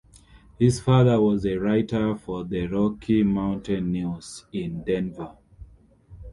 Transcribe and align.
His 0.57 0.79
father 0.79 1.21
was 1.21 1.45
a 1.45 1.57
writer 1.57 2.15
for 2.15 2.43
the 2.43 2.65
"Rocky 2.65 3.21
Mountain 3.21 3.91
News" 3.91 4.45
in 4.51 4.83
Denver. 4.83 5.37